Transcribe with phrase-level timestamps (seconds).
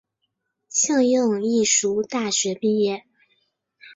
[0.67, 3.03] 庆应义塾大学毕业。